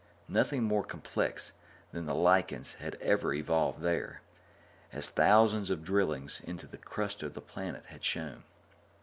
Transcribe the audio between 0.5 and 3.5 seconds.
more complex than the lichens had ever